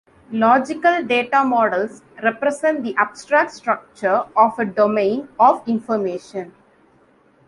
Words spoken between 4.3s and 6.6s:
of a domain of information.